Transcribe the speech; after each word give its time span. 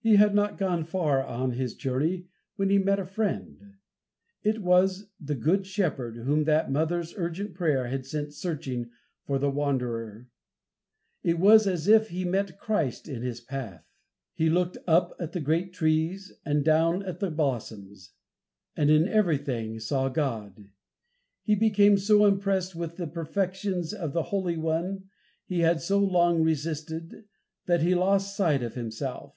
He 0.00 0.14
had 0.14 0.36
not 0.36 0.56
gone 0.56 0.84
far 0.84 1.24
on 1.24 1.52
his 1.52 1.74
journey 1.74 2.26
when 2.54 2.70
he 2.70 2.78
met 2.78 3.00
a 3.00 3.04
Friend. 3.04 3.74
It 4.44 4.62
was 4.62 5.08
the 5.18 5.34
Good 5.34 5.66
Shepherd, 5.66 6.18
whom 6.18 6.44
that 6.44 6.70
mother's 6.70 7.12
urgent 7.16 7.54
prayer 7.54 7.88
had 7.88 8.06
sent 8.06 8.32
searching 8.32 8.90
for 9.24 9.40
the 9.40 9.50
wanderer. 9.50 10.28
It 11.24 11.40
was 11.40 11.66
as 11.66 11.88
if 11.88 12.10
he 12.10 12.20
had 12.20 12.28
met 12.30 12.58
Christ 12.60 13.08
in 13.08 13.22
his 13.22 13.40
path. 13.40 13.84
He 14.32 14.48
looked 14.48 14.78
up 14.86 15.16
at 15.18 15.32
the 15.32 15.40
great 15.40 15.72
trees 15.72 16.32
and 16.44 16.64
down 16.64 17.02
at 17.02 17.18
the 17.18 17.28
blossoms, 17.28 18.12
and 18.76 18.90
in 18.90 19.08
everything 19.08 19.80
saw 19.80 20.08
God. 20.08 20.68
He 21.42 21.56
became 21.56 21.98
so 21.98 22.26
impressed 22.26 22.76
with 22.76 22.96
the 22.96 23.08
perfections 23.08 23.92
of 23.92 24.12
the 24.12 24.24
Holy 24.30 24.56
One 24.58 25.06
he 25.46 25.60
had 25.60 25.80
so 25.80 25.98
long 25.98 26.44
resisted, 26.44 27.24
that 27.64 27.82
he 27.82 27.96
lost 27.96 28.36
sight 28.36 28.62
of 28.62 28.74
himself. 28.74 29.32